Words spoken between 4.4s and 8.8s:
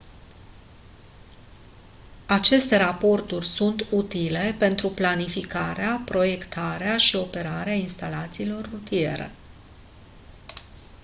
pentru planificarea proiectarea și operarea instalațiilor